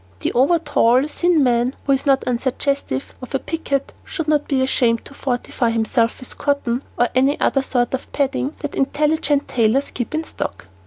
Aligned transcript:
The 0.21 0.33
over 0.33 0.57
tall, 0.57 1.05
thin 1.07 1.43
man, 1.43 1.75
who 1.85 1.91
is 1.91 2.07
not 2.07 2.21
unsuggestive 2.25 3.13
of 3.21 3.35
a 3.35 3.39
picket, 3.39 3.93
should 4.03 4.27
not 4.27 4.47
be 4.47 4.63
ashamed 4.63 5.05
to 5.05 5.13
fortify 5.13 5.69
himself 5.69 6.19
with 6.19 6.39
cotton 6.39 6.81
or 6.97 7.09
any 7.13 7.39
other 7.39 7.61
sort 7.61 7.93
of 7.93 8.11
padding 8.11 8.55
that 8.61 8.73
intelligent 8.73 9.47
tailors 9.47 9.91
keep 9.91 10.15
in 10.15 10.23
stock. 10.23 10.65